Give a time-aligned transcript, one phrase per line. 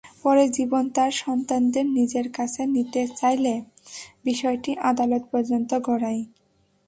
[0.23, 3.53] পরে জীবন তাঁর সন্তানদের নিজের কাছে নিতে চাইলে
[4.25, 6.21] বিষয়টি আদালত পর্যন্ত গড়ায়।